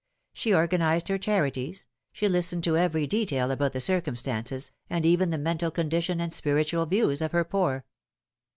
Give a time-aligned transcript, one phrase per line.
[0.33, 5.37] She organised her charities, she listened to every detail about the circumstances, and even the
[5.37, 7.85] mental condition and spiritual views of her poor.